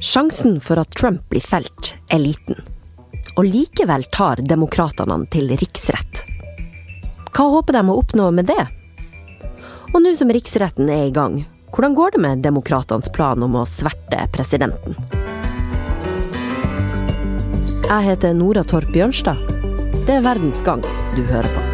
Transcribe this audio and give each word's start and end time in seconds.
Sjansen 0.00 0.60
for 0.60 0.80
at 0.80 0.94
Trump 0.96 1.28
blir 1.28 1.44
felt, 1.44 1.94
er 2.08 2.18
liten. 2.18 2.56
Og 3.36 3.44
likevel 3.44 4.06
tar 4.08 4.40
demokratene 4.40 5.12
han 5.12 5.26
til 5.28 5.52
riksrett. 5.60 6.22
Hva 7.36 7.44
håper 7.52 7.76
de 7.76 7.82
å 7.84 7.98
oppnå 8.00 8.30
med 8.32 8.48
det? 8.48 8.64
Og 9.92 10.00
nå 10.00 10.14
som 10.16 10.32
riksretten 10.32 10.88
er 10.88 11.10
i 11.10 11.12
gang, 11.12 11.42
hvordan 11.74 11.98
går 11.98 12.16
det 12.16 12.22
med 12.24 12.40
demokratenes 12.46 13.12
plan 13.12 13.44
om 13.44 13.58
å 13.60 13.66
sverte 13.68 14.24
presidenten? 14.32 14.96
Jeg 17.84 18.08
heter 18.08 18.32
Nora 18.40 18.64
Torp 18.64 18.88
Bjørnstad. 18.96 19.36
Det 20.08 20.16
er 20.16 20.24
Verdens 20.24 20.64
Gang 20.64 20.80
du 21.12 21.22
hører 21.28 21.52
på. 21.52 21.68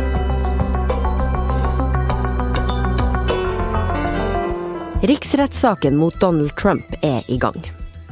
Riksrettssaken 5.06 5.94
mot 5.94 6.18
Donald 6.18 6.56
Trump 6.58 7.04
er 7.06 7.22
i 7.30 7.38
gang. 7.38 7.62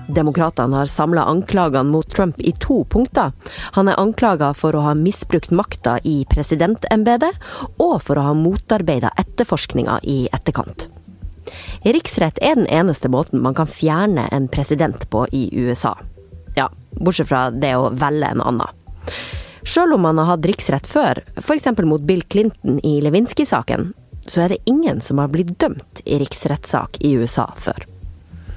Demokratene 0.08 0.76
har 0.76 0.86
samla 0.86 1.24
anklagene 1.24 1.90
mot 1.90 2.10
Trump 2.10 2.40
i 2.40 2.52
to 2.60 2.84
punkter. 2.84 3.32
Han 3.72 3.88
er 3.88 4.00
anklaga 4.00 4.52
for 4.54 4.76
å 4.76 4.82
ha 4.84 4.94
misbrukt 4.94 5.50
makta 5.50 5.96
i 6.04 6.24
presidentembetet, 6.30 7.38
og 7.80 8.02
for 8.04 8.20
å 8.20 8.26
ha 8.28 8.34
motarbeida 8.36 9.14
etterforskninga 9.20 10.00
i 10.02 10.24
etterkant. 10.32 10.88
Riksrett 11.84 12.38
er 12.42 12.56
den 12.56 12.68
eneste 12.68 13.08
måten 13.08 13.42
man 13.44 13.56
kan 13.56 13.68
fjerne 13.68 14.28
en 14.32 14.48
president 14.48 15.08
på 15.10 15.26
i 15.32 15.48
USA. 15.52 15.96
Ja, 16.56 16.70
bortsett 17.00 17.28
fra 17.28 17.48
det 17.50 17.74
å 17.76 17.90
velge 17.92 18.30
en 18.32 18.44
annen. 18.44 18.84
Sjøl 19.64 19.96
om 19.96 20.04
man 20.04 20.20
har 20.20 20.34
hatt 20.34 20.44
riksrett 20.44 20.88
før, 20.88 21.22
f.eks. 21.40 21.70
mot 21.88 22.04
Bill 22.04 22.22
Clinton 22.28 22.76
i 22.84 22.98
Lewinsky-saken, 23.04 23.92
så 24.28 24.44
er 24.44 24.52
det 24.52 24.62
ingen 24.68 25.00
som 25.00 25.20
har 25.20 25.32
blitt 25.32 25.56
dømt 25.60 26.04
i 26.04 26.20
riksrettssak 26.20 27.00
i 27.00 27.14
USA 27.16 27.48
før. 27.56 27.93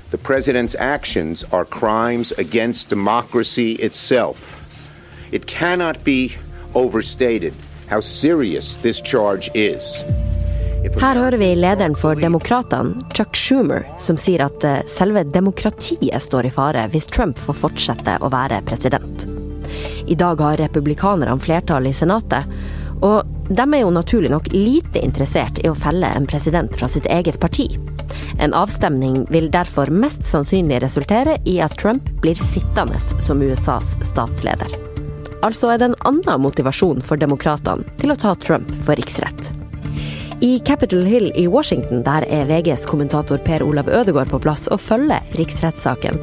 The 0.09 0.17
president's 0.17 0.75
actions 0.79 1.43
are 1.51 1.65
crimes 1.65 2.31
against 2.31 2.89
democracy 2.89 3.73
itself. 3.73 4.55
It 5.31 5.47
cannot 5.47 6.03
be 6.05 6.31
overstated 6.73 7.53
how 7.89 7.99
serious 7.99 8.77
this 8.77 9.01
charge 9.01 9.49
is. 9.53 10.03
Her 11.01 11.15
hører 11.15 11.37
vi 11.37 11.55
lederen 11.55 11.95
for 11.95 12.15
Demokratene, 12.15 13.01
Chuck 13.13 13.35
Schumer, 13.35 13.83
som 13.99 14.17
sier 14.17 14.45
at 14.45 14.63
eh, 14.63 14.85
selve 14.87 15.25
demokratiet 15.27 16.23
står 16.23 16.47
i 16.47 16.53
fare 16.55 16.85
hvis 16.93 17.09
Trump 17.11 17.39
får 17.39 17.59
fortsette 17.65 18.15
å 18.23 18.31
være 18.31 18.61
president. 18.63 19.27
I 20.07 20.15
dag 20.15 20.39
har 20.39 20.61
republikanerne 20.63 21.35
flertall 21.43 21.91
i 21.91 21.93
Senatet, 21.93 22.47
og 23.03 23.27
de 23.51 23.67
er 23.67 23.83
jo 23.83 23.91
naturlig 23.91 24.31
nok 24.31 24.47
lite 24.55 25.03
interessert 25.03 25.59
i 25.59 25.67
å 25.67 25.75
felle 25.75 26.15
en 26.15 26.31
president 26.31 26.79
fra 26.79 26.87
sitt 26.87 27.11
eget 27.11 27.41
parti. 27.43 27.67
En 28.39 28.53
avstemning 28.53 29.25
vil 29.33 29.51
derfor 29.51 29.91
mest 29.93 30.25
sannsynlig 30.27 30.81
resultere 30.83 31.37
i 31.45 31.59
at 31.63 31.77
Trump 31.79 32.09
blir 32.21 32.39
sittende 32.53 32.99
som 33.01 33.41
USAs 33.41 33.95
statsleder. 34.07 34.77
Altså 35.45 35.71
er 35.71 35.81
det 35.81 35.91
en 35.91 36.01
annen 36.09 36.41
motivasjon 36.41 37.03
for 37.05 37.19
demokratene 37.21 37.85
til 38.01 38.13
å 38.13 38.19
ta 38.19 38.33
Trump 38.41 38.71
for 38.85 38.97
riksrett. 38.99 39.51
I 40.41 40.59
Capitol 40.65 41.05
Hill 41.09 41.31
i 41.35 41.47
Washington 41.49 42.03
der 42.05 42.25
er 42.29 42.45
VGs 42.45 42.85
kommentator 42.85 43.41
Per 43.41 43.63
Olav 43.65 43.89
Ødegaard 43.89 44.29
på 44.29 44.41
plass 44.43 44.67
og 44.69 44.81
følger 44.83 45.23
riksrettssaken. 45.39 46.19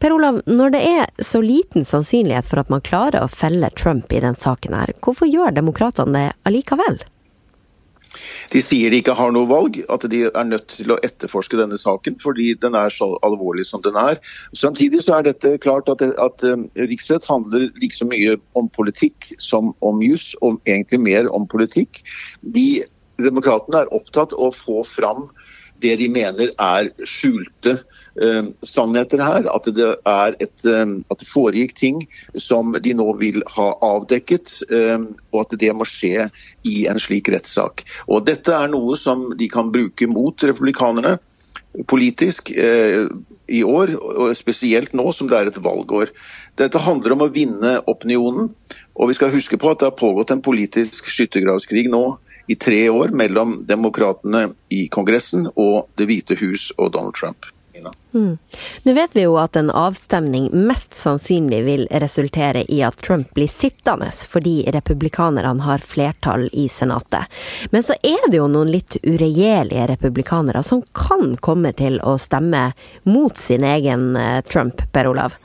Per 0.00 0.12
Olav, 0.12 0.42
når 0.46 0.72
det 0.72 0.80
er 0.88 1.24
så 1.24 1.40
liten 1.44 1.84
sannsynlighet 1.84 2.48
for 2.48 2.60
at 2.60 2.72
man 2.72 2.84
klarer 2.84 3.24
å 3.24 3.32
felle 3.32 3.68
Trump 3.76 4.12
i 4.12 4.22
den 4.24 4.36
saken 4.36 4.76
her, 4.76 4.92
hvorfor 5.04 5.28
gjør 5.28 5.56
demokratene 5.56 6.16
det 6.16 6.32
allikevel? 6.48 7.00
De 8.52 8.62
sier 8.64 8.92
de 8.92 9.00
ikke 9.02 9.16
har 9.18 9.32
noe 9.34 9.48
valg, 9.50 9.78
at 9.92 10.06
de 10.10 10.22
er 10.28 10.48
nødt 10.48 10.68
til 10.78 10.94
å 10.94 10.98
etterforske 11.06 11.58
denne 11.58 11.78
saken 11.80 12.18
fordi 12.22 12.52
den 12.62 12.76
er 12.78 12.92
så 12.94 13.12
alvorlig 13.26 13.66
som 13.68 13.82
den 13.84 13.98
er. 14.00 14.20
Samtidig 14.56 15.02
så 15.04 15.18
er 15.18 15.28
dette 15.30 15.56
klart 15.62 15.90
at, 15.92 16.02
at 16.02 16.46
um, 16.46 16.66
riksrett 16.78 17.28
handler 17.30 17.68
like 17.80 17.96
så 17.96 18.08
mye 18.08 18.36
om 18.58 18.70
politikk 18.72 19.32
som 19.42 19.74
om 19.84 20.02
juss, 20.04 20.34
og 20.42 20.60
egentlig 20.66 21.02
mer 21.02 21.30
om 21.34 21.48
politikk. 21.50 22.02
De 22.42 22.84
Demokratene 23.16 23.80
er 23.80 23.92
opptatt 23.96 24.34
av 24.36 24.50
å 24.50 24.52
få 24.52 24.82
fram 24.84 25.30
det 25.82 25.96
de 26.00 26.08
mener 26.12 26.52
er 26.62 26.90
skjulte 27.06 27.76
eh, 28.22 28.48
sannheter 28.66 29.22
her. 29.22 29.48
At 29.52 29.68
det, 29.76 29.90
et, 30.42 30.56
uh, 30.66 30.96
at 31.10 31.22
det, 31.22 31.28
foregikk 31.28 31.76
ting 31.78 32.02
som 32.40 32.74
de 32.82 32.94
nå 32.96 33.08
vil 33.20 33.42
ha 33.56 33.68
avdekket, 33.84 34.58
eh, 34.70 35.06
og 35.32 35.44
at 35.44 35.56
det 35.60 35.72
må 35.76 35.86
skje 35.88 36.28
i 36.68 36.84
en 36.90 37.00
slik 37.02 37.30
rettssak. 37.32 37.84
Og 38.08 38.26
Dette 38.26 38.54
er 38.54 38.72
noe 38.72 38.98
som 39.00 39.28
de 39.36 39.50
kan 39.52 39.72
bruke 39.74 40.08
mot 40.10 40.48
republikanerne 40.48 41.18
politisk 41.90 42.48
i 42.48 43.58
år, 43.60 43.90
og 44.00 44.30
spesielt 44.32 44.94
nå 44.96 45.10
som 45.12 45.28
det 45.28 45.36
er 45.36 45.50
et 45.50 45.58
valgår. 45.60 46.08
Dette 46.56 46.80
handler 46.80 47.12
om 47.12 47.26
å 47.26 47.32
vinne 47.32 47.74
opinionen. 47.90 48.48
Og 48.96 49.10
vi 49.10 49.16
skal 49.18 49.34
huske 49.34 49.58
på 49.60 49.70
at 49.70 49.82
det 49.82 49.90
har 49.90 49.98
pågått 49.98 50.32
en 50.32 50.40
politisk 50.44 51.04
skyttergravskrig 51.12 51.90
nå 51.92 52.04
i 52.46 52.54
tre 52.54 52.88
år 52.90 53.14
mellom 53.16 53.60
demokratene 53.66 54.48
i 54.68 54.86
Kongressen 54.92 55.48
og 55.54 55.86
Det 55.98 56.08
hvite 56.10 56.38
hus 56.40 56.72
og 56.76 56.92
Donald 56.94 57.14
Trump. 57.18 57.46
Mm. 58.14 58.38
Nå 58.82 58.92
vet 58.92 59.16
vi 59.16 59.22
jo 59.26 59.34
at 59.36 59.56
en 59.56 59.70
avstemning 59.70 60.48
mest 60.66 60.94
sannsynlig 60.96 61.58
vil 61.66 61.82
resultere 61.90 62.64
i 62.72 62.80
at 62.86 62.96
Trump 63.04 63.34
blir 63.36 63.50
sittende, 63.52 64.08
fordi 64.08 64.64
republikanerne 64.72 65.66
har 65.66 65.84
flertall 65.84 66.48
i 66.52 66.68
Senatet. 66.72 67.28
Men 67.70 67.84
så 67.84 67.98
er 68.02 68.30
det 68.30 68.40
jo 68.40 68.48
noen 68.48 68.72
litt 68.72 68.96
uregjerlige 69.02 69.88
republikanere 69.92 70.62
som 70.64 70.82
kan 70.96 71.36
komme 71.36 71.74
til 71.76 72.00
å 72.00 72.16
stemme 72.20 72.70
mot 73.04 73.36
sin 73.36 73.66
egen 73.66 74.14
eh, 74.16 74.40
Trump, 74.48 74.80
Per 74.92 75.12
Olav? 75.12 75.36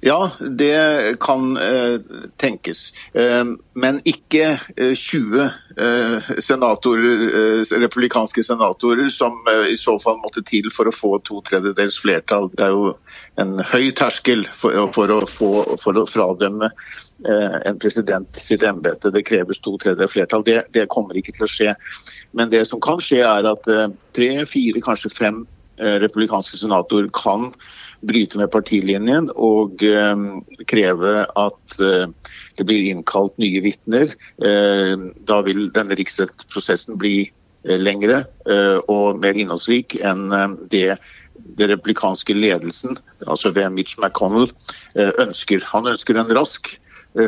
Ja, 0.00 0.30
det 0.40 1.16
kan 1.20 1.56
eh, 1.56 2.00
tenkes. 2.36 2.92
Eh, 3.14 3.44
men 3.72 4.00
ikke 4.04 4.58
eh, 4.76 4.92
20 4.92 5.40
eh, 5.40 6.28
senatorer, 6.44 7.22
eh, 7.24 7.78
republikanske 7.80 8.44
senatorer 8.44 9.08
som 9.08 9.40
eh, 9.48 9.72
i 9.72 9.78
så 9.80 9.96
fall 9.98 10.20
måtte 10.20 10.44
til 10.44 10.68
for 10.74 10.90
å 10.90 10.92
få 10.92 11.14
to 11.24 11.40
tredjedels 11.48 11.96
flertall. 12.02 12.50
Det 12.52 12.66
er 12.66 12.76
jo 12.76 12.92
en 13.40 13.56
høy 13.72 13.88
terskel 13.96 14.44
for, 14.52 14.76
for, 14.92 15.14
å, 15.16 15.24
få, 15.24 15.50
for 15.80 16.02
å 16.02 16.06
fradømme 16.08 16.70
en 17.26 17.78
president 17.80 18.36
sitt 18.36 18.60
embete. 18.68 19.08
Det 19.08 19.24
kreves 19.24 19.62
to 19.64 19.78
tredjedels 19.80 20.12
flertall. 20.12 20.44
Det, 20.44 20.58
det, 20.76 20.84
kommer 20.92 21.16
ikke 21.16 21.32
til 21.32 21.46
å 21.46 21.50
skje. 21.50 21.72
Men 22.36 22.52
det 22.52 22.66
som 22.68 22.82
kan 22.84 23.00
skje, 23.00 23.22
er 23.24 23.48
at 23.48 23.64
tre, 24.14 24.28
fire, 24.44 24.82
kanskje 24.84 25.10
fem 25.14 25.40
republikanske 25.80 26.60
senatorer 26.60 27.08
kan 27.16 27.48
bryte 28.04 28.38
med 28.40 28.50
partilinjen 28.52 29.30
og 29.34 29.82
eh, 29.84 30.14
kreve 30.68 31.24
at 31.26 31.78
eh, 31.82 32.06
det 32.56 32.66
blir 32.68 32.88
innkalt 32.90 33.36
nye 33.42 33.62
vitner. 33.64 34.12
Eh, 34.42 34.94
da 35.28 35.42
vil 35.46 35.68
denne 35.74 35.98
riksrettsprosessen 35.98 36.98
bli 37.00 37.18
lengre 37.66 38.20
og 38.86 39.16
mer 39.18 39.34
innholdsrik 39.34 39.96
enn 40.06 40.28
det 40.70 41.00
den 41.58 41.72
replikanske 41.72 42.36
ledelsen, 42.36 42.94
altså 43.26 43.50
ved 43.50 43.74
Mitch 43.74 43.98
McConnell, 43.98 44.52
ønsker. 44.94 45.66
Han 45.72 45.90
ønsker 45.90 46.20
en 46.20 46.30
rask 46.38 46.76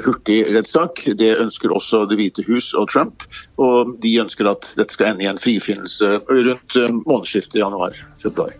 hurtig 0.07 0.45
rettssak. 0.55 1.03
Det 1.19 1.35
ønsker 1.43 1.75
også 1.75 2.05
Det 2.07 2.21
hvite 2.21 2.47
hus 2.47 2.71
og 2.79 2.87
Trump. 2.93 3.27
Og 3.59 3.97
de 3.99 4.15
ønsker 4.23 4.47
at 4.47 4.75
dette 4.79 4.95
skal 4.95 5.17
ende 5.17 5.27
i 5.27 5.33
en 5.33 5.43
frifinnelse 5.43 6.21
rundt 6.31 6.83
månedsskiftet 7.03 7.65
januar-februar. 7.65 8.55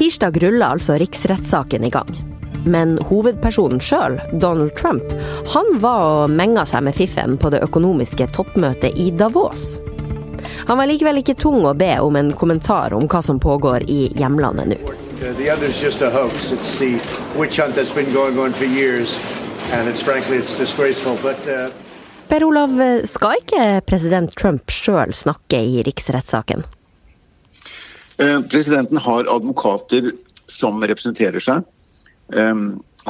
Tirsdag 0.00 0.42
ruller 0.42 0.66
altså 0.66 0.94
riksrettssaken 0.96 1.82
i 1.84 1.90
gang. 1.92 2.08
Men 2.64 2.94
hovedpersonen 3.04 3.82
sjøl, 3.84 4.14
Donald 4.32 4.72
Trump, 4.78 5.04
han 5.52 5.68
var 5.82 6.04
og 6.06 6.32
menga 6.32 6.64
seg 6.64 6.86
med 6.86 6.96
fiffen 6.96 7.36
på 7.36 7.50
det 7.52 7.60
økonomiske 7.66 8.30
toppmøtet 8.32 8.96
i 8.96 9.10
Davos. 9.12 9.76
Han 10.70 10.80
var 10.80 10.88
likevel 10.88 11.20
ikke 11.20 11.36
tung 11.36 11.68
å 11.68 11.74
be 11.76 11.90
om 12.00 12.16
en 12.16 12.32
kommentar 12.32 12.96
om 12.96 13.04
hva 13.12 13.20
som 13.20 13.42
pågår 13.44 13.84
i 13.92 14.08
hjemlandet 14.16 14.72
nå. 14.72 14.80
Per 22.32 22.48
Olav, 22.48 22.82
skal 23.04 23.40
ikke 23.44 23.70
president 23.84 24.32
Trump 24.32 24.72
sjøl 24.72 25.12
snakke 25.12 25.60
i 25.60 25.82
riksrettssaken? 25.84 26.64
Eh, 28.20 28.40
presidenten 28.40 28.96
har 28.96 29.36
advokater 29.36 30.12
som 30.46 30.82
representerer 30.82 31.40
seg. 31.40 31.64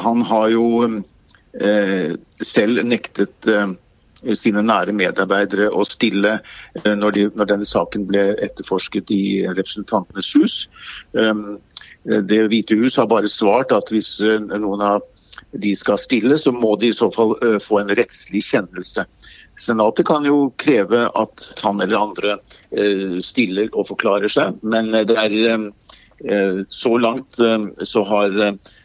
Han 0.01 0.21
har 0.25 0.47
jo 0.53 0.65
eh, 0.87 2.13
selv 2.45 2.85
nektet 2.87 3.47
eh, 3.51 3.73
sine 4.39 4.63
nære 4.63 4.95
medarbeidere 4.95 5.67
å 5.73 5.83
stille 5.85 6.37
når, 6.85 7.11
de, 7.17 7.25
når, 7.35 7.49
denne 7.49 7.67
saken 7.67 8.05
ble 8.07 8.23
etterforsket 8.45 9.11
i 9.11 9.23
Representantenes 9.49 10.29
hus. 10.37 10.57
Det 12.05 12.41
hvite 12.53 12.77
hus 12.77 12.99
har 13.01 13.09
bare 13.09 13.29
svart 13.29 13.73
at 13.73 13.89
hvis 13.91 14.13
noen 14.21 14.85
av 14.85 15.01
de 15.57 15.73
skal 15.75 15.97
stille, 15.99 16.37
så 16.37 16.53
må 16.53 16.75
de 16.79 16.91
i 16.91 16.95
så 16.95 17.09
fall 17.13 17.33
få 17.65 17.81
en 17.81 17.93
rettslig 17.97 18.45
kjennelse. 18.45 19.07
Senatet 19.61 20.07
kan 20.07 20.25
jo 20.25 20.49
kreve 20.61 21.05
at 21.17 21.47
han 21.61 21.81
eller 21.83 22.01
andre 22.01 22.37
eh, 22.73 23.19
stiller 23.21 23.69
og 23.75 23.91
forklarer 23.91 24.31
seg, 24.31 24.57
men 24.65 24.89
det 24.91 25.17
er, 25.17 25.37
eh, 25.37 26.61
Så 26.69 26.97
langt 27.01 27.39
så 27.89 28.03
har 28.05 28.29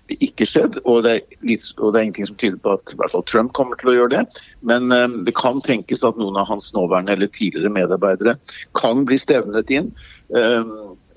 det 0.08 0.16
ikke 0.24 0.46
skjedd, 0.48 0.78
og 0.88 1.02
det, 1.04 1.10
er 1.12 1.44
litt, 1.44 1.66
og 1.76 1.92
det 1.92 2.00
er 2.00 2.04
ingenting 2.06 2.28
som 2.30 2.38
tyder 2.40 2.56
på 2.64 2.72
at 2.78 2.92
i 2.94 2.96
hvert 2.96 3.12
fall 3.12 3.24
Trump 3.28 3.52
kommer 3.52 3.76
til 3.76 3.90
å 3.90 3.96
gjøre 3.96 4.12
det. 4.14 4.22
Men 4.64 4.88
det 5.26 5.34
kan 5.36 5.60
tenkes 5.60 6.00
at 6.00 6.16
noen 6.16 6.38
av 6.40 6.48
hans 6.48 6.70
nåværende 6.72 7.12
eller 7.12 7.28
tidligere 7.28 7.74
medarbeidere 7.74 8.38
kan 8.80 9.04
bli 9.04 9.18
stevnet 9.20 9.68
inn. 9.68 9.92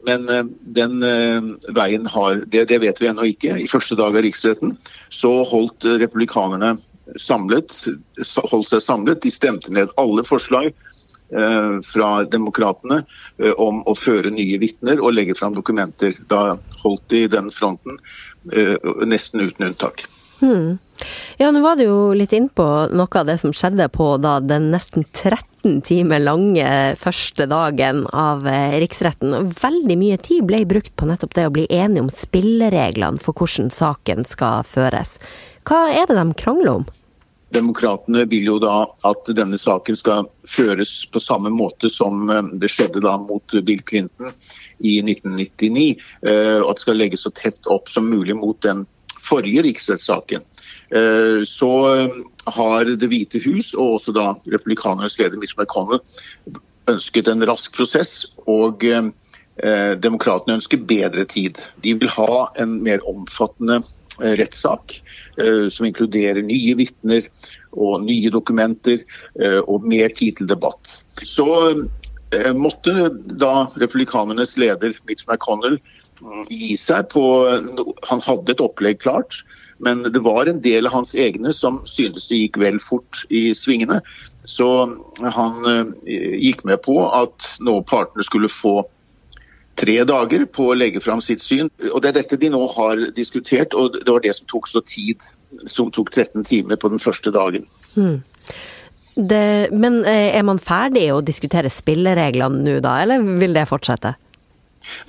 Men 0.04 0.28
den 0.76 1.00
veien 1.72 2.12
har 2.12 2.44
det, 2.52 2.68
det 2.68 2.82
vet 2.84 3.00
vi 3.00 3.08
ennå 3.14 3.32
ikke. 3.32 3.56
I 3.56 3.72
første 3.72 3.96
dag 3.96 4.12
av 4.12 4.28
riksretten 4.28 4.76
så 5.08 5.38
holdt 5.48 5.88
republikanerne 6.04 6.76
samlet, 7.18 7.74
holdt 8.52 8.70
seg 8.70 8.84
samlet. 8.84 9.22
De 9.24 9.32
stemte 9.32 9.74
ned 9.74 9.92
alle 10.00 10.26
forslag 10.28 10.70
eh, 10.70 11.74
fra 11.86 12.12
demokratene 12.30 13.04
eh, 13.38 13.56
om 13.58 13.82
å 13.88 13.96
føre 13.98 14.32
nye 14.34 14.60
vitner 14.62 15.02
og 15.02 15.16
legge 15.18 15.38
fram 15.38 15.58
dokumenter. 15.58 16.16
Da 16.30 16.60
holdt 16.84 17.10
de 17.14 17.26
den 17.32 17.52
fronten 17.56 18.00
eh, 18.54 18.76
nesten 19.06 19.46
uten 19.48 19.72
unntak. 19.72 20.06
Hmm. 20.40 20.78
Ja, 21.36 21.50
nå 21.52 21.60
var 21.60 21.76
du 21.76 21.84
jo 21.84 21.98
litt 22.16 22.32
innpå 22.36 22.64
noe 22.96 23.20
av 23.20 23.28
det 23.28 23.36
som 23.42 23.52
skjedde 23.56 23.90
på 23.92 24.14
da, 24.24 24.38
den 24.40 24.70
nesten 24.72 25.04
13 25.04 25.82
timer 25.84 26.22
lange 26.24 26.70
første 27.00 27.44
dagen 27.52 28.06
av 28.16 28.48
riksretten. 28.80 29.52
Veldig 29.60 29.98
mye 30.00 30.20
tid 30.24 30.48
ble 30.48 30.62
brukt 30.68 30.94
på 30.96 31.10
nettopp 31.10 31.36
det 31.36 31.48
å 31.50 31.54
bli 31.56 31.68
enige 31.68 32.06
om 32.06 32.12
spillereglene 32.12 33.20
for 33.20 33.36
hvordan 33.36 33.68
saken 33.76 34.24
skal 34.28 34.64
føres. 34.68 35.18
Hva 35.68 35.90
er 35.92 36.08
det 36.08 36.16
de 36.18 36.40
krangler 36.40 36.80
om? 36.80 36.88
Demokratene 37.50 38.26
vil 38.30 38.46
jo 38.46 38.58
da 38.62 38.84
at 39.10 39.30
denne 39.34 39.58
saken 39.58 39.98
skal 39.98 40.28
føres 40.48 40.92
på 41.10 41.22
samme 41.22 41.50
måte 41.54 41.90
som 41.90 42.30
eh, 42.30 42.52
det 42.62 42.70
skjedde 42.70 43.02
da 43.06 43.16
mot 43.22 43.56
Bill 43.66 43.82
Clinton 43.82 44.30
i 44.86 45.00
1999. 45.02 45.90
Eh, 46.22 46.58
og 46.62 46.70
at 46.70 46.80
det 46.80 46.86
skal 46.86 47.02
legges 47.02 47.26
så 47.26 47.34
tett 47.34 47.72
opp 47.72 47.90
som 47.90 48.10
mulig 48.10 48.38
mot 48.38 48.60
den 48.66 48.86
forrige 49.20 49.66
riksrettssaken. 49.66 50.46
Eh, 50.94 51.42
så 51.46 51.74
har 52.50 52.86
Det 52.98 53.10
hvite 53.10 53.42
hus 53.44 53.74
og 53.76 54.00
også 54.00 54.14
da 54.16 54.32
republikanernes 54.50 55.18
leder 55.20 55.38
Mitch 55.38 55.58
McConnell 55.58 56.02
ønsket 56.90 57.28
en 57.30 57.46
rask 57.46 57.76
prosess. 57.76 58.26
og 58.48 58.82
Demokratene 60.00 60.56
ønsker 60.56 60.80
bedre 60.88 61.26
tid. 61.30 61.60
De 61.84 61.94
vil 61.94 62.10
ha 62.16 62.48
en 62.58 62.80
mer 62.82 63.04
omfattende 63.06 63.84
Eh, 63.84 63.99
rettssak, 64.20 65.00
eh, 65.38 65.68
som 65.72 65.88
inkluderer 65.88 66.44
nye 66.46 66.76
vitner 66.80 67.28
og 67.72 68.04
nye 68.06 68.32
dokumenter 68.34 69.02
eh, 69.40 69.60
og 69.66 69.88
mer 69.88 70.14
tid 70.16 70.40
til 70.40 70.50
debatt. 70.50 71.00
Så 71.24 71.48
måtte 72.54 73.08
da 73.42 73.64
republikanernes 73.82 74.52
leder 74.62 74.94
Mitch 75.10 75.26
McConnell 75.26 75.80
gi 76.46 76.76
seg 76.78 77.08
på 77.10 77.24
Han 78.06 78.22
hadde 78.22 78.54
et 78.54 78.62
opplegg 78.62 79.00
klart, 79.02 79.40
men 79.82 80.04
det 80.06 80.22
var 80.22 80.46
en 80.46 80.60
del 80.62 80.86
av 80.86 80.94
hans 81.00 81.16
egne 81.18 81.50
som 81.58 81.80
syntes 81.90 82.28
det 82.30 82.44
gikk 82.44 82.60
vel 82.62 82.78
fort 82.84 83.24
i 83.34 83.48
svingene. 83.58 83.98
Så 84.46 84.70
han 85.26 85.98
gikk 86.06 86.62
med 86.70 86.84
på 86.86 87.00
at 87.08 87.50
nå 87.66 87.80
partene 87.90 88.28
skulle 88.28 88.52
få 88.54 88.84
tre 89.80 89.98
dager 90.08 90.46
på 90.52 90.70
å 90.70 90.78
legge 90.78 91.02
fram 91.04 91.22
sitt 91.24 91.44
syn. 91.44 91.70
Og 91.92 92.02
Det 92.04 92.12
er 92.12 92.20
dette 92.22 92.40
de 92.40 92.52
nå 92.54 92.62
har 92.76 93.06
diskutert, 93.16 93.74
og 93.74 93.98
det 93.98 94.10
var 94.10 94.24
det 94.26 94.36
som 94.38 94.50
tok 94.50 94.68
så 94.68 94.84
tid. 94.86 95.24
Som 95.66 95.90
tok 95.92 96.12
13 96.14 96.44
timer 96.46 96.78
på 96.78 96.92
den 96.92 97.02
første 97.02 97.32
dagen. 97.34 97.66
Hmm. 97.96 98.20
Det, 99.16 99.70
men 99.76 100.04
eh, 100.08 100.36
er 100.38 100.46
man 100.48 100.62
ferdig 100.62 101.10
å 101.12 101.24
diskutere 101.26 101.72
spillereglene 101.74 102.62
nå 102.64 102.78
da, 102.84 103.00
eller 103.04 103.24
vil 103.42 103.56
det 103.58 103.66
fortsette? 103.68 104.14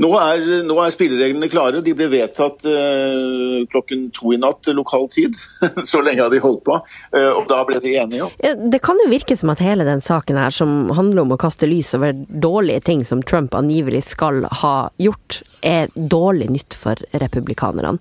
Nå 0.02 0.10
er, 0.18 0.44
nå 0.66 0.76
er, 0.82 0.92
spillereglene 0.94 1.48
klare. 1.50 1.82
De 1.84 1.94
ble 1.96 2.08
vedtatt 2.12 2.64
uh, 2.66 3.60
klokken 3.70 4.08
to 4.16 4.34
i 4.34 4.38
natt 4.40 4.68
lokal 4.74 5.08
tid. 5.12 5.36
Så 5.90 6.02
lenge 6.04 6.24
har 6.24 6.32
de 6.32 6.42
holdt 6.42 6.64
på. 6.66 6.78
Uh, 7.14 7.30
og 7.36 7.46
da 7.50 7.62
ble 7.68 7.80
de 7.82 7.94
enige. 8.00 8.30
Ja, 8.44 8.54
det 8.54 8.82
kan 8.84 9.00
jo 9.02 9.10
virke 9.12 9.36
som 9.38 9.52
at 9.52 9.62
hele 9.64 9.86
den 9.88 10.02
saken 10.04 10.40
her, 10.40 10.54
som 10.54 10.90
handler 10.96 11.24
om 11.24 11.34
å 11.34 11.40
kaste 11.40 11.68
lys 11.70 11.92
over 11.98 12.14
dårlige 12.14 12.84
ting 12.90 13.04
som 13.06 13.22
Trump 13.22 13.54
angivelig 13.56 14.04
skal 14.10 14.44
ha 14.62 14.74
gjort, 15.00 15.40
er 15.66 15.90
dårlig 15.94 16.50
nytt 16.50 16.76
for 16.76 17.00
republikanerne. 17.20 17.98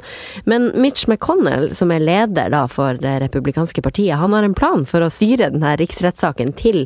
Men 0.49 0.69
Mitch 0.79 1.07
McConnell, 1.09 1.73
som 1.75 1.91
er 1.91 2.03
leder 2.03 2.51
da 2.53 2.65
for 2.71 2.99
det 2.99 3.17
republikanske 3.25 3.83
partiet, 3.85 4.19
han 4.19 4.35
har 4.35 4.47
en 4.47 4.57
plan 4.57 4.85
for 4.89 5.03
å 5.03 5.11
styre 5.13 5.51
denne 5.53 5.75
riksrettssaken 5.79 6.55
til 6.59 6.85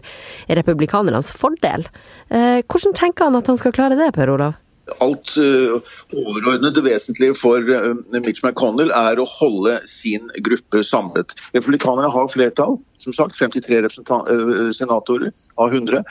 republikanernes 0.49 1.33
fordel. 1.37 1.87
Uh, 2.33 2.59
hvordan 2.65 2.97
tenker 2.97 3.29
han 3.29 3.39
at 3.39 3.49
han 3.51 3.59
skal 3.61 3.75
klare 3.75 3.99
det, 3.99 4.11
Per 4.17 4.31
Olav? 4.33 4.59
Alt 4.99 5.37
uh, 5.37 5.79
overordnede 6.11 6.83
vesentlige 6.83 7.35
for 7.39 7.63
uh, 7.63 7.93
Mitch 8.11 8.43
McConnell 8.43 8.91
er 8.95 9.19
å 9.21 9.27
holde 9.37 9.77
sin 9.89 10.27
gruppe 10.43 10.83
samlet. 10.87 11.31
Republikanerne 11.55 12.11
har 12.11 12.31
flertall, 12.31 12.77
som 12.99 13.15
sagt 13.15 13.37
53 13.39 13.79
uh, 13.87 14.71
senatorer 14.75 15.31
av 15.55 15.73
100. 15.73 16.03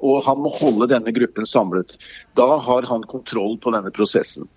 og 0.00 0.22
han 0.26 0.40
må 0.42 0.52
holde 0.60 0.90
denne 0.90 1.14
gruppen 1.14 1.48
samlet. 1.48 1.96
Da 2.38 2.48
har 2.62 2.88
han 2.90 3.06
kontroll 3.10 3.58
på 3.62 3.74
denne 3.74 3.92
prosessen. 3.94 4.48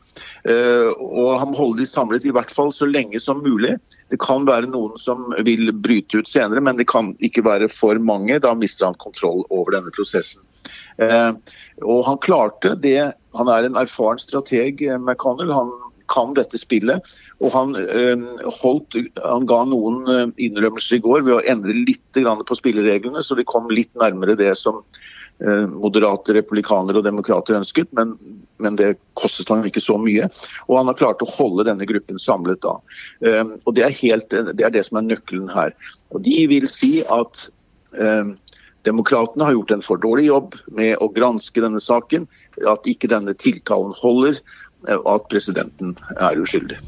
Og 0.44 1.30
han 1.40 1.50
må 1.52 1.58
holde 1.58 1.82
de 1.82 1.88
samlet 1.88 2.26
i 2.28 2.34
hvert 2.36 2.52
fall 2.54 2.72
så 2.76 2.88
lenge 2.90 3.20
som 3.22 3.42
mulig. 3.44 3.76
Det 4.12 4.20
kan 4.22 4.46
være 4.48 4.70
noen 4.72 4.98
som 5.00 5.30
vil 5.46 5.72
bryte 5.74 6.22
ut 6.22 6.30
senere, 6.30 6.62
men 6.64 6.80
det 6.80 6.90
kan 6.92 7.14
ikke 7.24 7.46
være 7.46 7.70
for 7.72 8.00
mange. 8.04 8.40
Da 8.44 8.54
mister 8.58 8.90
han 8.90 9.00
kontroll 9.02 9.46
over 9.50 9.78
denne 9.78 9.94
prosessen. 9.96 10.44
og 11.84 12.06
han 12.06 12.20
klarte 12.24 12.76
det 12.80 13.14
han 13.38 13.50
er 13.50 13.68
en 13.68 13.80
erfaren 13.82 14.22
strateg, 14.22 14.82
eh, 14.82 15.00
McConnell. 15.00 15.54
Han 15.54 15.72
kan 16.08 16.36
dette 16.38 16.60
spillet. 16.62 17.02
Og 17.42 17.52
han, 17.56 17.74
holdt, 18.62 19.00
han 19.24 19.48
ga 19.50 19.64
noen 19.66 20.04
eh, 20.12 20.28
innrømmelser 20.48 21.00
i 21.00 21.04
går 21.04 21.26
ved 21.26 21.38
å 21.40 21.44
endre 21.56 21.74
litt 21.74 22.02
på 22.14 22.60
spillereglene, 22.60 23.24
så 23.24 23.36
de 23.36 23.48
kom 23.48 23.72
litt 23.74 23.94
nærmere 24.00 24.38
det 24.40 24.54
som 24.60 24.84
moderate 25.44 26.36
republikanere 26.38 27.02
og 27.02 27.04
demokrater 27.04 27.58
ønsket. 27.58 27.90
Men, 27.98 28.14
men, 28.62 28.78
det 28.80 28.96
kostet 29.20 29.50
han 29.50 29.66
ikke 29.68 29.84
så 29.84 29.98
mye. 30.02 30.30
Og 30.68 30.78
han 30.80 30.90
har 30.90 31.00
klart 31.00 31.24
å 31.26 31.30
holde 31.30 31.66
denne 31.68 31.88
gruppen 31.90 32.22
samlet 32.22 32.62
da. 32.64 32.78
Um, 33.26 33.56
og 33.64 33.76
det 33.78 33.88
er, 33.88 33.98
helt, 34.02 34.30
det 34.30 34.64
er, 34.64 34.74
det 34.74 34.86
som 34.88 35.00
er 35.00 35.10
nøkkelen 35.10 35.50
her. 35.54 35.76
Og 36.14 36.24
de 36.26 36.38
vil 36.52 36.70
si 36.72 36.96
at 37.04 37.48
um, 38.00 38.36
Demokratene 38.84 39.46
har 39.48 39.56
gjort 39.56 39.72
en 39.72 39.84
for 39.86 40.02
dårlig 40.04 40.26
jobb 40.28 40.58
med 40.76 40.98
å 41.00 41.08
granske 41.16 41.64
denne 41.64 41.80
saken, 41.80 42.28
at 42.68 42.90
ikke 42.90 43.08
denne 43.08 43.32
tiltalen 43.40 43.96
holder, 43.96 44.42
og 45.00 45.08
at 45.14 45.32
presidenten 45.32 45.96
er 46.18 46.44
uskyldig. 46.44 46.82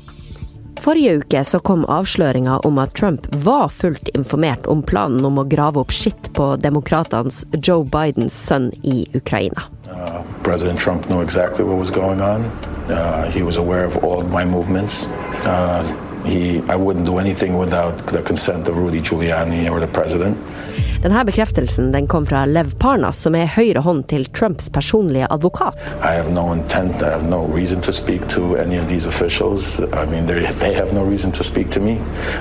Forrige 0.82 1.18
uke 1.18 1.44
så 1.44 1.60
kom 1.60 1.86
avsløringa 1.90 2.60
om 2.68 2.78
at 2.82 2.94
Trump 2.98 3.28
var 3.46 3.70
fullt 3.74 4.10
informert 4.14 4.68
om 4.70 4.84
planen 4.86 5.26
om 5.26 5.40
å 5.42 5.46
grave 5.50 5.82
opp 5.82 5.94
skitt 5.96 6.32
på 6.38 6.52
demokratenes 6.62 7.44
Joe 7.58 7.84
Bidens 7.84 8.38
sønn 8.48 8.72
i 8.84 9.06
Ukraina. 9.18 9.66
Uh, 9.90 10.22
President 10.44 10.80
Trump 10.80 11.10
knew 11.10 11.22
exactly 11.22 11.64
what 11.66 11.78
was 11.78 11.92
going 11.92 12.22
on. 12.22 12.46
Uh, 12.90 13.30
he 13.32 13.42
was 13.44 13.58
aware 13.58 13.86
of 13.86 13.98
all 14.04 14.24
my 14.24 14.46
movements. 14.46 15.08
Uh, 15.46 15.84
he, 16.26 16.62
I 16.70 16.76
wouldn't 16.76 17.06
do 17.06 17.18
anything 17.18 17.58
without 17.58 17.98
the 18.08 18.22
consent 18.22 18.68
of 18.68 18.78
Rudy 18.78 19.02
Giuliani 19.02 19.70
or 19.70 19.80
the 19.80 19.88
president. 19.88 20.38
Denne 21.06 21.22
bekreftelsen 21.26 21.92
den 21.92 22.08
kom 22.08 22.26
fra 22.26 22.46
Lev 22.50 22.72
Parnas, 22.82 23.20
som 23.22 23.36
er 23.38 23.46
høyre 23.54 23.84
hånd 23.86 24.08
til 24.10 24.24
Trumps 24.34 24.72
personlige 24.74 25.28
advokat. 25.30 25.78
I 26.02 26.16
have 26.18 26.34
no 26.34 26.48
intent, 26.52 27.04
I 27.04 27.12
have 27.14 27.30
no 27.30 27.44
reason 27.46 27.80
to 27.82 27.94
speak 27.94 28.26
to 28.30 28.56
any 28.56 28.80
of 28.80 28.88
these 28.88 29.06
officials. 29.06 29.80
I 29.94 30.10
mean, 30.10 30.26
they 30.26 30.74
have 30.74 30.94
no 30.94 31.04
reason 31.04 31.32
to 31.34 31.44
speak 31.44 31.70
to 31.78 31.80
me. 31.80 32.00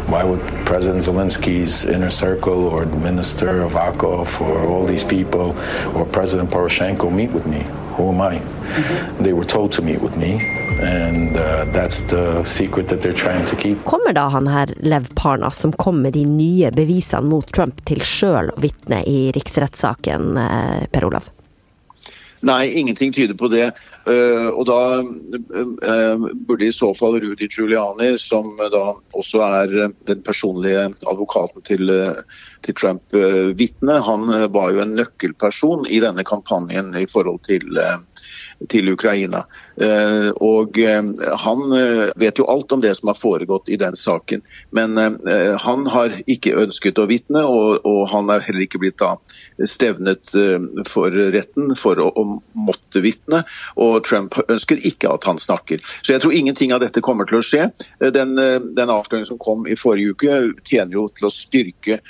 Why 0.08 0.24
would 0.24 0.40
President 0.64 1.04
Zelensky's 1.04 1.84
inner 1.84 2.08
circle 2.08 2.64
or 2.72 2.86
Minister 2.86 3.68
Avakov 3.68 4.40
or 4.40 4.66
all 4.66 4.86
these 4.86 5.04
people 5.04 5.54
or 5.94 6.06
President 6.06 6.48
Poroshenko 6.50 7.12
meet 7.12 7.32
with 7.32 7.46
me? 7.46 7.66
Who 7.96 8.08
am 8.08 8.20
I? 8.20 8.40
They 9.20 9.32
were 9.32 9.44
told 9.44 9.72
to 9.72 9.82
meet 9.82 10.02
with 10.02 10.16
me, 10.16 10.40
and 10.80 11.36
uh, 11.36 11.64
that's 11.72 12.02
the 12.10 12.44
secret 12.44 12.88
that 12.88 13.02
they're 13.02 13.12
trying 13.12 13.46
to 13.46 13.56
keep. 13.56 13.84
Kommer 13.84 14.12
da 14.12 14.28
han 14.28 14.46
her 14.46 14.74
Lev 14.76 15.14
Parnas, 15.14 15.56
som 15.56 15.72
kom 15.72 16.02
med 16.02 16.12
de 16.12 16.24
nye 16.24 16.70
bevisene 16.70 17.22
mot 17.28 17.52
Trump, 17.52 17.84
til 17.86 18.02
sjøl 18.02 18.50
å 18.50 18.58
vitne 18.60 19.04
i 19.06 19.30
riksrettssaken, 19.36 20.36
eh, 20.36 20.86
Per 20.90 21.04
Olav? 21.04 21.33
Nei, 22.44 22.68
ingenting 22.76 23.12
tyder 23.14 23.36
på 23.40 23.48
det. 23.52 23.70
Uh, 24.04 24.50
og 24.52 24.66
da 24.68 24.78
uh, 25.00 26.26
burde 26.46 26.68
i 26.68 26.74
så 26.74 26.90
fall 26.96 27.16
Rudy 27.22 27.48
Giuliani, 27.48 28.10
som 28.20 28.52
da 28.72 28.82
også 29.16 29.40
er 29.46 29.74
den 30.08 30.20
personlige 30.26 30.90
advokaten 31.08 31.64
til, 31.64 31.92
til 32.64 32.76
Trump, 32.76 33.16
vitne. 33.56 34.00
Han 34.04 34.28
var 34.52 34.74
jo 34.74 34.84
en 34.84 34.96
nøkkelperson 34.98 35.88
i 35.88 36.02
denne 36.04 36.24
kampanjen 36.26 36.92
i 37.00 37.06
forhold 37.10 37.40
til 37.48 37.64
til 38.70 38.88
Ukraina. 38.92 39.44
Eh, 39.80 40.30
og 40.42 40.78
eh, 40.78 41.02
han 41.44 41.74
eh, 41.76 42.12
vet 42.20 42.38
jo 42.38 42.46
alt 42.50 42.72
om 42.72 42.82
det 42.82 42.94
som 42.98 43.10
har 43.10 43.18
foregått 43.18 43.68
i 43.72 43.78
den 43.80 43.96
saken. 43.98 44.42
Men 44.74 44.96
han 45.60 45.86
har 45.90 46.12
ikke 46.30 46.54
ønsket 46.58 46.98
å 47.00 47.06
vitne, 47.10 47.42
og, 47.44 47.84
han 48.10 48.28
er 48.30 48.42
heller 48.44 48.64
ikke 48.64 48.80
blitt 48.82 48.98
da 49.00 49.14
stevnet 49.68 50.32
for 50.88 51.14
retten 51.34 51.72
for 51.78 51.98
å, 52.02 52.08
å 52.10 52.24
måtte 52.66 53.02
vitne. 53.04 53.42
Og 53.80 54.04
Trump 54.06 54.36
ønsker 54.44 54.82
ikke 54.86 55.10
at 55.14 55.26
han 55.28 55.40
snakker. 55.40 55.82
Så 56.02 56.14
jeg 56.14 56.22
tror 56.22 56.36
ingenting 56.36 56.74
av 56.74 56.82
dette 56.84 57.02
kommer 57.04 57.28
til 57.28 57.40
å 57.40 57.44
skje. 57.44 57.68
Den, 58.14 58.34
den 58.36 58.92
avsløringen 58.92 59.30
som 59.30 59.40
kom 59.42 59.66
i 59.70 59.78
forrige 59.78 60.14
uke, 60.14 60.40
tjener 60.68 60.98
jo 60.98 61.06
til 61.14 61.28
å 61.28 61.32
styrke 61.34 62.00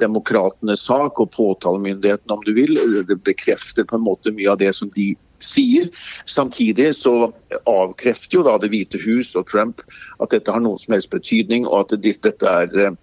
demokratenes 0.00 0.86
sak 0.88 1.20
og 1.22 1.32
påtalemyndigheten, 1.36 2.32
om 2.32 2.42
du 2.46 2.54
vil. 2.56 2.78
Det 3.08 3.20
bekrefter 3.24 3.86
på 3.88 3.98
en 3.98 4.06
måte 4.06 4.34
mye 4.34 4.50
av 4.52 4.60
det 4.62 4.72
som 4.78 4.90
de 4.96 5.12
sier. 5.44 5.90
Samtidig 6.26 6.92
så 6.98 7.32
avkrefter 7.68 8.38
jo 8.38 8.46
da 8.46 8.58
Det 8.62 8.70
hvite 8.72 9.00
hus 9.02 9.34
og 9.38 9.48
Trump 9.50 9.82
at 10.22 10.32
dette 10.34 10.52
har 10.52 10.62
noen 10.62 10.80
som 10.80 10.96
helst 10.96 11.12
betydning, 11.12 11.66
og 11.66 11.86
at 11.86 12.02
dette, 12.02 12.32
er, 12.48 12.96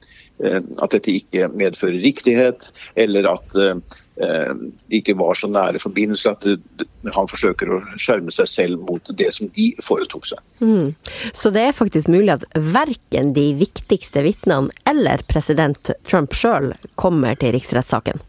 eh, 0.43 0.61
at 0.81 0.95
dette 0.95 1.13
ikke 1.13 1.49
medfører 1.51 1.99
riktighet, 2.03 2.69
eller 2.95 3.27
at 3.33 3.59
eh, 3.59 3.99
det 4.19 4.99
ikke 4.99 5.15
var 5.19 5.37
så 5.39 5.47
nære 5.47 5.79
forbindelser 5.79 6.35
at 6.35 7.13
han 7.15 7.29
forsøker 7.31 7.71
å 7.71 7.79
skjerme 7.95 8.33
seg 8.35 8.49
selv 8.51 8.83
mot 8.83 9.11
det 9.15 9.29
som 9.35 9.47
de 9.55 9.69
foretok 9.83 10.27
seg. 10.33 10.41
Mm. 10.59 10.91
Så 11.31 11.53
det 11.55 11.69
er 11.69 11.77
faktisk 11.77 12.11
mulig 12.11 12.35
at 12.35 12.43
verken 12.53 13.31
de 13.37 13.53
viktigste 13.59 14.25
vitnene 14.25 14.73
eller 14.89 15.23
president 15.31 15.93
Trump 16.07 16.35
sjøl 16.35 16.73
kommer 16.99 17.39
til 17.39 17.55
riksrettssaken? 17.55 18.19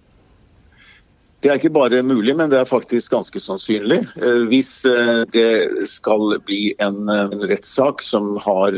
Det 1.41 1.49
er 1.49 1.57
ikke 1.57 1.73
bare 1.73 2.03
mulig, 2.05 2.35
men 2.37 2.51
det 2.53 2.59
er 2.61 2.69
faktisk 2.69 3.15
ganske 3.15 3.41
sannsynlig. 3.41 4.03
Eh, 4.21 4.43
hvis 4.51 4.85
eh, 4.89 5.23
det 5.33 5.89
skal 5.89 6.35
bli 6.45 6.75
en, 6.85 6.99
eh, 7.09 7.33
rettssak 7.49 8.05
som 8.05 8.35
har 8.45 8.77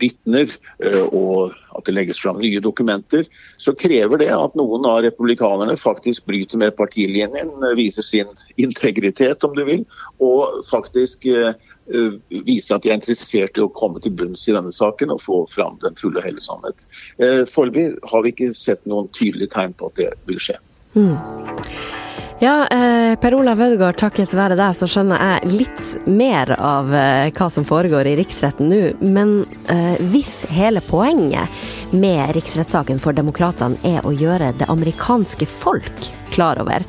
vitner, 0.00 0.50
og 1.14 1.54
at 1.78 1.86
det 1.86 1.94
legges 1.94 2.20
fram 2.20 2.36
nye 2.42 2.60
dokumenter, 2.62 3.24
så 3.56 3.72
krever 3.78 4.20
det 4.20 4.28
at 4.34 4.56
noen 4.58 4.84
av 4.88 5.00
republikanerne 5.06 5.78
faktisk 5.80 6.26
bryter 6.28 6.60
med 6.60 6.76
partilinjen, 6.76 7.50
viser 7.78 8.04
sin 8.04 8.28
integritet, 8.66 9.44
om 9.44 9.56
du 9.56 9.64
vil, 9.64 9.86
og 10.20 10.60
faktisk 10.68 11.24
viser 11.24 12.76
at 12.76 12.84
de 12.84 12.92
er 12.92 13.00
interessert 13.00 13.56
i 13.56 13.64
å 13.64 13.72
komme 13.72 14.00
til 14.04 14.14
bunns 14.16 14.44
i 14.48 14.56
denne 14.56 14.72
saken 14.72 15.12
og 15.16 15.24
få 15.24 15.42
fram 15.52 15.80
den 15.82 15.96
fulle 16.00 16.20
og 16.20 16.28
hele 16.28 16.44
sannhet. 16.44 16.86
Foreløpig 17.50 17.90
har 18.12 18.24
vi 18.24 18.32
ikke 18.36 18.54
sett 18.56 18.84
noen 18.88 19.10
tydelige 19.16 19.52
tegn 19.56 19.76
på 19.76 19.92
at 19.92 20.00
det 20.00 20.12
vil 20.28 20.40
skje. 20.40 20.60
Mm. 20.94 21.16
Ja, 22.44 22.66
eh, 22.66 23.16
Per 23.16 23.34
Olav 23.34 23.60
Ødegaard, 23.60 23.96
takket 23.96 24.34
være 24.36 24.56
deg 24.58 24.74
så 24.76 24.88
skjønner 24.90 25.22
jeg 25.22 25.52
litt 25.62 25.92
mer 26.10 26.50
av 26.58 26.90
eh, 26.92 27.30
hva 27.32 27.46
som 27.48 27.64
foregår 27.64 28.10
i 28.10 28.16
riksretten 28.18 28.68
nå. 28.68 28.80
Men 29.00 29.36
eh, 29.72 29.94
hvis 30.12 30.42
hele 30.52 30.82
poenget 30.84 31.94
med 31.94 32.34
riksrettssaken 32.36 33.00
for 33.00 33.16
demokratene 33.16 33.78
er 33.86 34.04
å 34.04 34.12
gjøre 34.12 34.52
det 34.58 34.68
amerikanske 34.68 35.48
folk 35.48 36.10
klar 36.34 36.60
over 36.60 36.84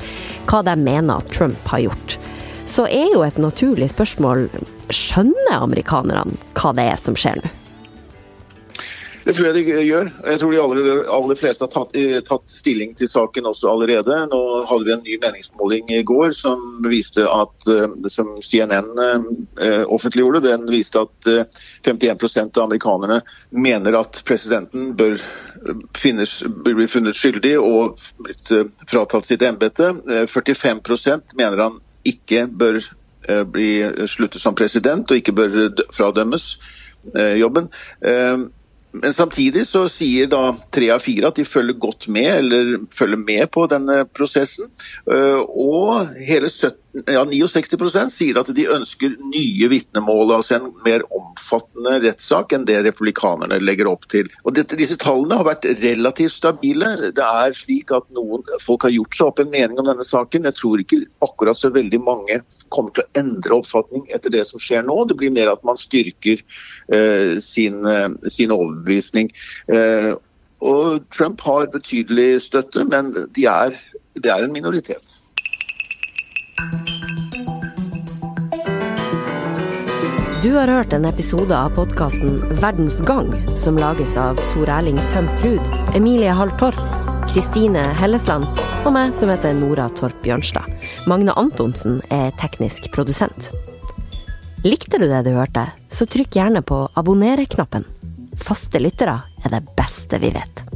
hva 0.50 0.62
de 0.66 0.76
mener 0.76 1.24
Trump 1.32 1.70
har 1.72 1.86
gjort, 1.86 2.18
så 2.66 2.84
er 2.90 3.14
jo 3.14 3.22
et 3.24 3.38
naturlig 3.40 3.92
spørsmål 3.94 4.48
skjønner 4.92 5.56
amerikanerne 5.56 6.36
hva 6.58 6.74
det 6.76 6.90
er 6.90 7.00
som 7.00 7.16
skjer 7.16 7.40
nå? 7.40 7.55
Det 9.26 9.32
tror 9.34 9.48
jeg 9.48 9.54
de 9.56 9.78
gjør. 9.82 10.08
Jeg 10.22 10.38
tror 10.38 10.52
de 10.54 10.58
aller, 10.62 10.98
aller 11.10 11.38
fleste 11.38 11.66
har 11.66 11.70
tatt, 11.72 11.96
tatt, 12.28 12.44
stilling 12.52 12.92
til 12.94 13.08
saken 13.10 13.48
også 13.50 13.72
allerede. 13.72 14.20
Nå 14.30 14.38
hadde 14.70 14.86
vi 14.86 14.92
en 14.94 15.02
ny 15.02 15.16
meningsmåling 15.18 15.88
i 15.96 16.04
går 16.06 16.30
som 16.36 16.60
viste 16.86 17.24
at 17.26 17.66
eh, 17.72 17.96
som 18.12 18.28
CNN 18.38 18.92
eh, 19.02 19.82
offentliggjorde, 19.82 20.44
den 20.44 20.68
viste 20.70 21.02
at 21.02 21.30
51 21.82 22.06
eh, 22.22 22.44
av 22.46 22.62
amerikanerne 22.68 23.18
mener 23.50 23.98
at 23.98 24.20
presidenten 24.28 24.92
bør 24.94 25.18
finnes, 25.98 26.36
bli 26.62 26.86
funnet 26.86 27.18
skyldig 27.18 27.56
og 27.58 27.98
blitt 28.22 28.52
fratatt 28.86 29.26
sitt 29.26 29.42
embete. 29.42 29.90
45% 30.30 31.34
mener 31.34 31.64
han 31.64 31.80
ikke 32.06 32.44
bør 32.46 32.78
bli 33.50 33.70
sluttet 34.06 34.38
som 34.38 34.54
president 34.54 35.10
og 35.10 35.18
ikke 35.18 35.34
bør 35.34 35.56
fradømmes 35.96 36.52
jobben. 37.40 37.66
Men 39.02 39.12
samtidig 39.12 39.66
så 39.68 39.84
sier 39.92 40.28
da 40.32 40.54
tre 40.74 40.88
av 40.94 41.02
fire 41.04 41.30
at 41.30 41.38
de 41.38 41.44
følger 41.46 41.78
godt 41.80 42.08
med, 42.12 42.28
eller 42.38 42.72
følger 42.94 43.20
med 43.20 43.46
på 43.52 43.66
denne 43.70 44.04
prosessen. 44.16 44.70
Øh, 45.10 45.40
og 45.42 46.08
hele 46.28 46.50
17 46.50 46.74
ja, 47.04 47.22
69 47.28 48.10
sier 48.12 48.38
at 48.40 48.48
de 48.56 48.64
ønsker 48.72 49.16
nye 49.20 49.68
vitnemål, 49.68 50.32
altså 50.38 50.56
en 50.56 50.68
mer 50.86 51.02
omfattende 51.14 51.98
rettssak 52.06 52.54
enn 52.56 52.64
det 52.68 52.78
republikanerne 52.86 53.58
legger 53.60 53.90
opp 53.90 54.06
til. 54.12 54.30
Og 54.44 54.54
dette, 54.56 54.78
Disse 54.78 54.96
tallene 55.00 55.38
har 55.40 55.48
vært 55.48 55.66
relativt 55.82 56.36
stabile. 56.36 56.94
Det 57.16 57.26
er 57.26 57.56
slik 57.56 57.92
at 57.96 58.06
noen 58.16 58.46
folk 58.64 58.86
har 58.86 58.94
gjort 58.94 59.18
seg 59.18 59.30
opp 59.30 59.42
en 59.42 59.52
mening 59.52 59.82
om 59.82 59.90
denne 59.90 60.06
saken. 60.06 60.48
Jeg 60.48 60.58
tror 60.58 60.82
ikke 60.82 61.02
akkurat 61.26 61.60
så 61.60 61.72
veldig 61.74 62.00
mange 62.04 62.40
kommer 62.72 62.94
til 62.96 63.04
å 63.04 63.20
endre 63.20 63.60
oppfatning 63.60 64.08
etter 64.14 64.32
det 64.32 64.46
som 64.48 64.62
skjer 64.62 64.86
nå. 64.86 64.96
Det 65.10 65.18
blir 65.20 65.34
mer 65.34 65.52
at 65.52 65.66
man 65.66 65.80
styrker 65.80 66.40
uh, 66.40 67.36
sin, 67.42 67.82
uh, 67.84 68.08
sin, 68.32 68.54
overbevisning. 68.54 69.30
Uh, 69.68 70.16
og 70.64 71.04
Trump 71.12 71.44
har 71.44 71.68
betydelig 71.72 72.46
støtte, 72.46 72.86
men 72.88 73.12
de 73.12 73.48
er, 73.50 73.76
det 74.16 74.32
er 74.32 74.46
en 74.46 74.54
minoritet. 74.54 75.18
Du 80.42 80.52
har 80.54 80.68
hørt 80.68 80.92
en 80.92 81.04
episode 81.04 81.56
av 81.58 81.72
podkasten 81.74 82.36
Verdens 82.60 83.00
gang, 83.00 83.32
som 83.58 83.78
lages 83.80 84.16
av 84.20 84.38
Tor 84.52 84.68
Erling 84.70 85.00
Tømt 85.10 85.42
Ruud, 85.42 85.72
Emilie 85.96 86.30
Hall 86.30 86.52
Torp, 86.60 86.78
Kristine 87.32 87.82
Hellesland 87.98 88.46
og 88.86 88.92
meg, 88.94 89.14
som 89.18 89.32
heter 89.32 89.56
Nora 89.58 89.88
Torp 89.98 90.20
Bjørnstad. 90.22 90.68
Magne 91.10 91.34
Antonsen 91.34 91.98
er 92.14 92.30
teknisk 92.38 92.92
produsent. 92.94 93.50
Likte 94.62 95.00
du 95.02 95.08
det 95.10 95.24
du 95.26 95.32
hørte, 95.34 95.66
så 95.90 96.06
trykk 96.06 96.38
gjerne 96.38 96.62
på 96.62 96.84
abonner-knappen. 96.94 97.88
Faste 98.38 98.78
lyttere 98.82 99.18
er 99.42 99.56
det 99.56 99.64
beste 99.74 100.20
vi 100.22 100.30
vet. 100.36 100.75